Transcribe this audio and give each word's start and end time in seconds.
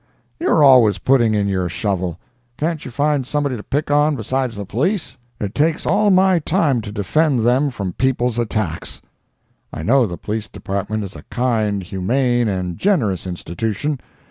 You 0.39 0.47
are 0.49 0.63
always 0.63 0.97
putting 0.97 1.35
in 1.35 1.47
your 1.47 1.69
shovel. 1.69 2.19
Can't 2.57 2.83
you 2.83 2.89
find 2.89 3.23
somebody 3.23 3.55
to 3.55 3.61
pick 3.61 3.91
on 3.91 4.15
besides 4.15 4.55
the 4.55 4.65
police. 4.65 5.15
It 5.39 5.53
takes 5.53 5.85
all 5.85 6.09
my 6.09 6.39
time 6.39 6.81
to 6.81 6.91
defend 6.91 7.45
them 7.45 7.69
from 7.69 7.93
people's 7.93 8.39
attacks. 8.39 9.03
I 9.71 9.83
know 9.83 10.07
the 10.07 10.17
police 10.17 10.47
department 10.47 11.03
is 11.03 11.15
a 11.15 11.21
kind, 11.29 11.83
humane 11.83 12.47
and 12.47 12.79
generous 12.79 13.27
institution. 13.27 13.99